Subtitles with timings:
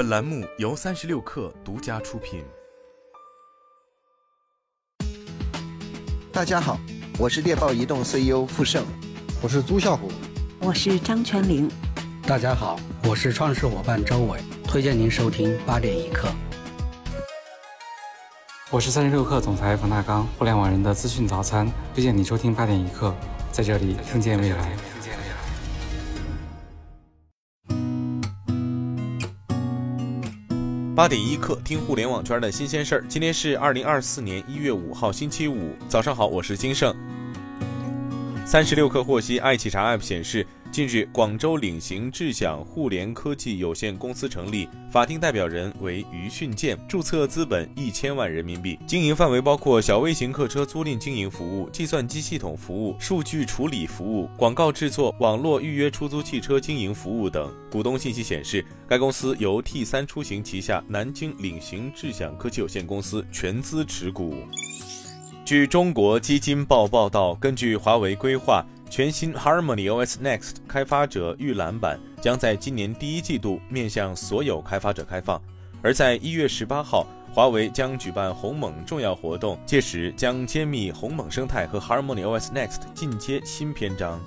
[0.00, 2.42] 本栏目由三十六氪独家出品。
[6.32, 6.80] 大家好，
[7.18, 8.82] 我是猎豹移动 CEO 傅盛，
[9.42, 10.10] 我是朱啸虎，
[10.58, 11.70] 我是张泉灵。
[12.26, 16.28] 大家好，我是创始伙伴周伟，推荐您收听八点一刻。
[18.70, 23.14] 我是三十六氪总裁冯大刚，互联网人的资讯早餐，推荐你收听八点一刻，
[23.52, 24.74] 在这里听见未来。
[30.94, 33.04] 八点一刻，听互联网圈的新鲜事儿。
[33.08, 36.94] 今天是二零二四年一月五号，星期五，早上好，我是金盛。
[38.50, 40.44] 三十六氪获悉，爱企查 App 显示。
[40.72, 57.52] 近日，广州领行智享互联科技有限公司成立，法定代表人为于训建，注册资本一千万人民币，经营范围包括小微型客车租赁经营服务、计算机系统服务、数据处理服务、广告制作、网络预约出租汽车经营服务等。
[57.70, 64.34] 股东信息显示，该公司由 T 三出行旗下南京领行智享科技有限公司全资持股。
[65.50, 68.64] 据中国基金报报道，根据华为规划。
[68.88, 75.42] 全新 Harmony OS Next 开发者预览版将在今年第一季度面向所有开发者开放，
[75.82, 84.20] 而在一月十八号，华为将举办鸿蒙重要活动，届时将揭秘鸿蒙生态和 Harmony OS Next 进阶新篇章。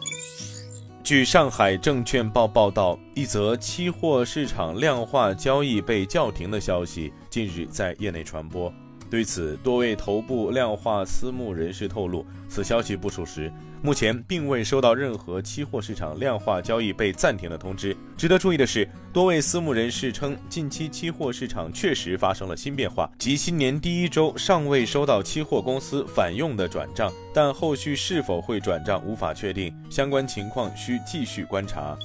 [1.06, 8.74] 据上海证券报报道，一则期货市场量化交易被叫停的消息近日在业内传播。
[9.14, 13.54] 对此，多位头部量化私募人士透露，此消息不属实。
[13.80, 17.96] 目前并未收到任何期货市场量化交易被暂停的通知。
[18.18, 31.96] 值得注意的是，多位私募人士称，近期期货市场确实发生了新变化，即新年第一周尚未收到期货公司返用的转账，但后续是否会转账无法确定，相关情况需继续观察。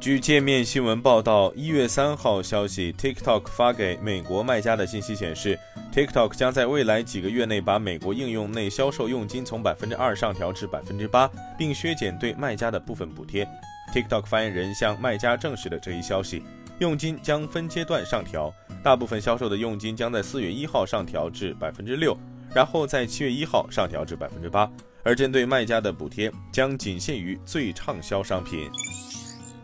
[0.00, 5.58] 据界面新闻报道，一月三号消息，TikTok 发给美国卖家的信息显示
[5.92, 13.46] ，TikTok 将在未来几个月内把美国应用内销售佣金从百分之二上调至百分之八，并削减对卖家的部分补贴。
[13.92, 16.42] TikTok 发言人向卖家证实了这一消息，
[16.78, 18.50] 佣金将分阶段上调，
[18.82, 22.16] 大部分销售的佣金将在四月一号上调至百分之六，
[22.54, 24.70] 然后在七月一号上调至百分之八，
[25.02, 28.66] 而针对卖家的补贴将仅限于最畅销商品。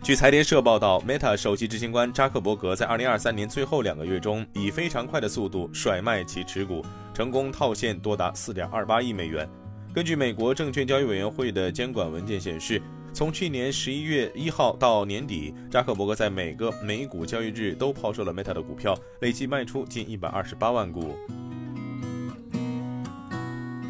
[0.07, 6.81] 据财联社报道，Meta 首席执行官扎克伯格在2023年最后两个月中，以非常快的速度甩卖其持股，
[7.13, 9.49] 成功套现多达4.28亿美元。
[9.93, 12.81] 根据美国证券交易委员会的监管文件显示，
[13.13, 21.17] 从去年11月1号到年底，扎克伯格在每个美股交易日都抛售了 Meta 的股票，累计卖出近128万股。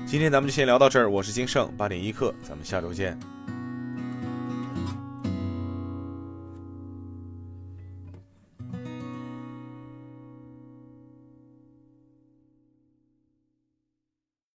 [0.07, 3.19] 今天咱们就先聊到这儿，我是金盛八点一刻，咱们下周见。